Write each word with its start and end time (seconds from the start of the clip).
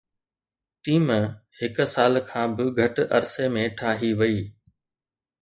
team 0.83 1.05
هڪ 1.59 1.75
سال 1.93 2.13
کان 2.29 2.47
به 2.55 2.63
گهٽ 2.77 2.95
عرصي 3.15 3.45
۾ 3.59 3.63
ٺاهي 3.77 4.11
وئي 4.19 4.39